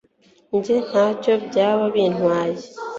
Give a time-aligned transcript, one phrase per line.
[0.57, 2.57] njye ntacyo byaba bintwaye